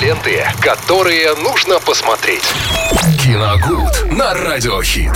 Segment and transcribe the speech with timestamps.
[0.00, 2.44] ленты, которые нужно посмотреть.
[3.22, 5.12] Киногуд на Радиохит.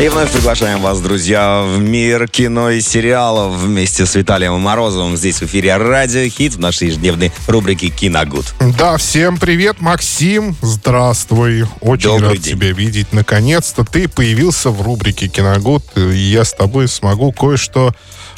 [0.00, 5.16] И вновь приглашаем вас, друзья, в мир кино и сериалов вместе с Виталием Морозовым.
[5.16, 8.54] Здесь в эфире Радио Хит в нашей ежедневной рубрике «Киногуд».
[8.78, 10.56] Да, всем привет, Максим.
[10.62, 11.66] Здравствуй.
[11.80, 12.54] Очень Добрый рад день.
[12.54, 13.12] тебя видеть.
[13.12, 17.94] Наконец-то ты появился в рубрике «Киногуд», и я с тобой смогу кое-что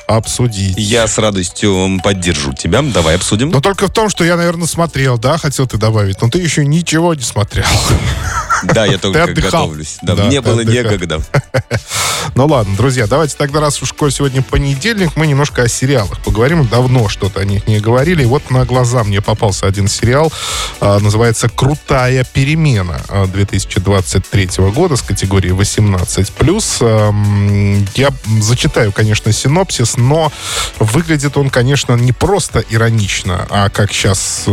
[0.07, 0.75] обсудить.
[0.77, 2.83] Я с радостью поддержу тебя.
[2.83, 3.51] Давай обсудим.
[3.51, 6.65] Но только в том, что я, наверное, смотрел, да, хотел ты добавить, но ты еще
[6.65, 7.65] ничего не смотрел.
[8.63, 9.99] Да, я только готовлюсь.
[10.03, 11.21] Да, мне было некогда.
[12.37, 16.67] Ну ладно, друзья, давайте тогда, раз уж коль сегодня понедельник, мы немножко о сериалах поговорим.
[16.67, 18.23] Давно что-то о них не говорили.
[18.23, 20.33] И вот на глаза мне попался один сериал.
[20.81, 26.79] а, называется «Крутая перемена» а, 2023 года с категории 18+.
[26.81, 30.33] Ам, Я зачитаю, конечно, синопсис, но
[30.79, 34.47] выглядит он, конечно, не просто иронично, а, как сейчас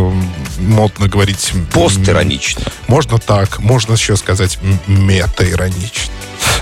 [0.60, 1.54] модно говорить...
[1.74, 2.64] Постиронично.
[2.88, 6.12] можно так, можно еще сказать мета-иронично.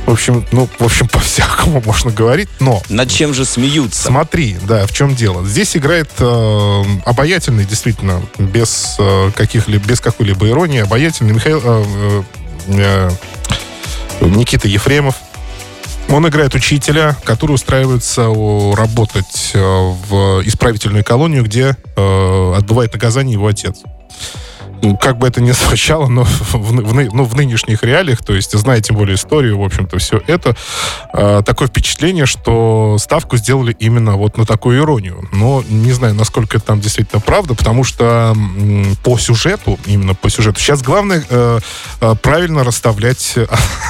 [0.05, 4.03] В общем, ну, в общем, по-всякому можно говорить, но Над чем же смеются?
[4.07, 5.45] смотри, да, в чем дело.
[5.45, 12.23] Здесь играет э, обаятельный, действительно, без э, каких-либо, без какой-либо иронии, обаятельный Михаил э,
[12.67, 13.09] э,
[14.21, 15.15] э, Никита Ефремов.
[16.09, 18.23] Он играет учителя, который устраивается
[18.75, 23.77] работать э, в исправительную колонию, где э, отбывает наказание его отец.
[25.01, 28.81] Как бы это ни звучало, но в, в ну, в нынешних реалиях, то есть, зная
[28.81, 30.55] тем более историю, в общем-то, все это,
[31.13, 35.27] э, такое впечатление, что ставку сделали именно вот на такую иронию.
[35.31, 40.29] Но не знаю, насколько это там действительно правда, потому что м, по сюжету, именно по
[40.29, 41.59] сюжету, сейчас главное э,
[42.01, 43.35] э, правильно расставлять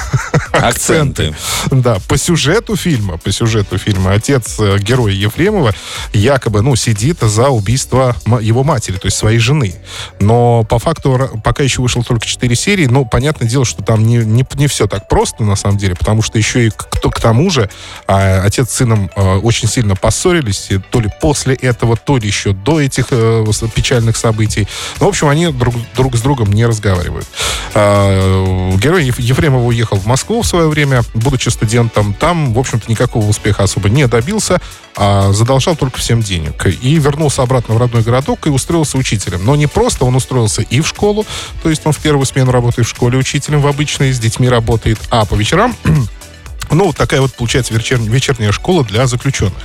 [0.52, 1.34] Акценты.
[1.70, 5.74] да, по сюжету фильма, по сюжету фильма отец э, героя Ефремова
[6.12, 9.74] якобы, ну, сидит за убийство его матери, то есть своей жены.
[10.18, 14.16] Но по факту пока еще вышло только 4 серии, ну, понятное дело, что там не,
[14.16, 17.50] не, не все так просто, на самом деле, потому что еще и к, к- тому
[17.50, 17.70] же
[18.06, 22.26] а, отец с сыном э, очень сильно поссорились, и то ли после этого, то ли
[22.26, 24.66] еще до этих с- печальных событий.
[24.98, 27.26] Ну, в общем, они друг, друг с другом не разговаривают.
[27.74, 32.14] А, Герой Еф- Ефремова уехал в Москву в свое время, будучи студентом.
[32.14, 34.60] Там, в общем-то, никакого успеха особо не добился,
[34.96, 36.66] а задолжал только всем денег.
[36.82, 39.44] И вернулся обратно в родной городок и устроился учителем.
[39.44, 41.26] Но не просто, он устроился и в школу,
[41.62, 44.98] то есть он в первую смену работает в школе учителем в обычной, с детьми работает,
[45.10, 45.76] а по вечерам
[46.70, 49.58] ну, вот такая вот, получается, вечер- вечерняя школа для заключенных.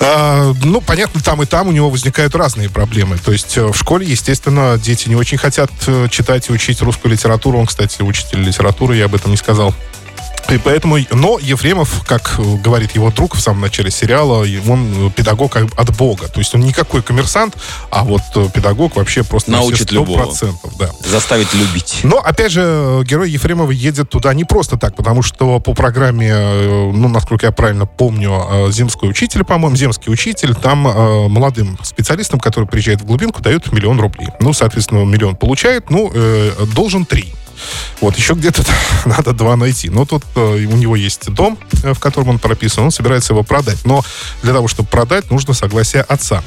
[0.00, 3.18] А, ну, понятно, там и там у него возникают разные проблемы.
[3.18, 7.12] То есть э, в школе, естественно, дети не очень хотят э, читать и учить русскую
[7.12, 7.58] литературу.
[7.58, 9.72] Он, кстати, учитель литературы, я об этом не сказал.
[10.52, 15.10] И поэтому, но Ефремов, как э, говорит его друг в самом начале сериала, он э,
[15.10, 16.28] педагог от Бога.
[16.28, 17.56] То есть он никакой коммерсант,
[17.90, 20.30] а вот э, педагог вообще просто Научит на любого.
[20.30, 20.90] 100%, да.
[21.08, 22.00] Заставить любить.
[22.02, 27.08] Но, опять же, герой Ефремова едет туда не просто так, потому что по программе, ну,
[27.08, 30.80] насколько я правильно помню, земской учитель, по-моему, земский учитель, там
[31.30, 34.28] молодым специалистам, которые приезжают в глубинку, дают миллион рублей.
[34.40, 36.12] Ну, соответственно, миллион получает, ну,
[36.74, 37.32] должен три.
[38.00, 38.62] Вот, еще где-то
[39.04, 39.90] надо два найти.
[39.90, 43.42] Но тут э, у него есть дом, э, в котором он прописан, он собирается его
[43.42, 43.84] продать.
[43.84, 44.02] Но
[44.42, 46.42] для того, чтобы продать, нужно согласие отца.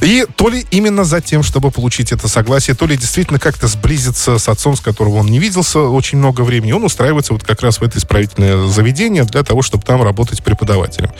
[0.00, 4.38] И то ли именно за тем, чтобы получить это согласие, то ли действительно как-то сблизиться
[4.38, 7.80] с отцом, с которого он не виделся очень много времени, он устраивается вот как раз
[7.80, 11.10] в это исправительное заведение для того, чтобы там работать преподавателем.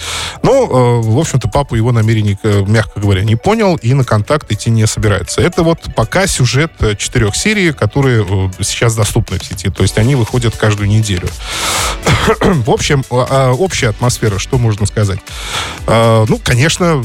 [0.43, 4.51] Но, э, в общем-то, папа его намерений, э, мягко говоря, не понял и на контакт
[4.53, 5.41] идти не собирается.
[5.41, 9.71] Это вот пока сюжет э, четырех серий, которые э, сейчас доступны в сети.
[9.71, 11.29] То есть они выходят каждую неделю.
[12.41, 15.19] В общем, а, а, общая атмосфера, что можно сказать?
[15.87, 17.03] Ну, конечно,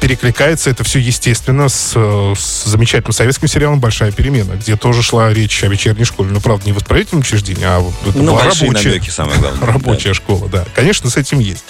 [0.00, 5.32] перекликается это все, естественно, с, э, с замечательным советским сериалом «Большая перемена», где тоже шла
[5.32, 6.30] речь о вечерней школе.
[6.32, 9.66] Ну, правда, не в исправительном учреждении, а вот это Ну, была рабочая, намеки, самое главное.
[9.72, 10.64] рабочая школа, да.
[10.74, 11.64] Конечно, с этим есть.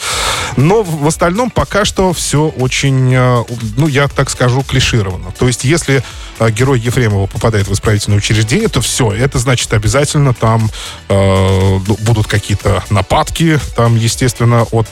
[0.56, 3.44] Но в остальном пока что все очень, э,
[3.76, 5.32] ну, я так скажу, клишировано.
[5.38, 6.02] То есть, если
[6.38, 10.70] э, герой Ефремова попадает в исправительное учреждение, то все, это значит обязательно там
[11.08, 14.88] э, ну, будут какие-то нападки, там, естественно, от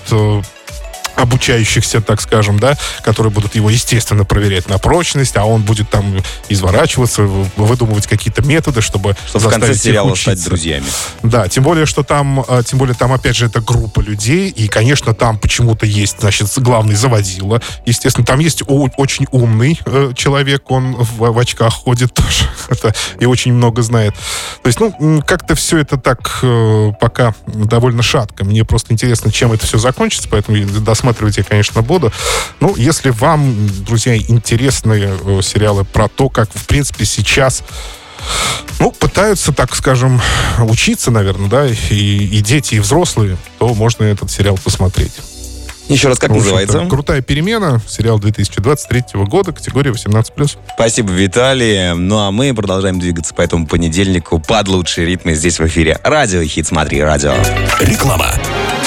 [1.16, 6.22] обучающихся, так скажем, да, которые будут его, естественно, проверять на прочность, а он будет там
[6.48, 10.48] изворачиваться, выдумывать какие-то методы, чтобы Чтобы в конце сериала стать учиться.
[10.50, 10.84] друзьями.
[11.22, 14.68] Да, тем более, что там, э, тем более там, опять же, это группа людей, и,
[14.68, 17.60] конечно, там почему-то есть, значит, главный заводила.
[17.86, 23.26] Естественно, там есть очень умный э, человек, он в, в очках ходит тоже, это, и
[23.26, 24.14] очень много знает.
[24.62, 28.44] То есть, ну, как-то все это так э, пока довольно шатко.
[28.44, 32.12] Мне просто интересно, чем это все закончится, поэтому досматриваю пересматривать я, конечно, буду.
[32.60, 37.62] Ну, если вам, друзья, интересны э, сериалы про то, как, в принципе, сейчас
[38.80, 40.20] ну, пытаются, так скажем,
[40.58, 45.12] учиться, наверное, да, и, и дети, и взрослые, то можно этот сериал посмотреть.
[45.88, 46.86] Еще раз, как называется?
[46.88, 50.56] «Крутая перемена», сериал 2023 года, категория 18+.
[50.74, 51.92] Спасибо, Виталий.
[51.92, 56.00] Ну, а мы продолжаем двигаться по этому понедельнику под лучшие ритмы здесь в эфире.
[56.02, 57.34] Радио «Хит, смотри, радио».
[57.80, 58.32] Реклама.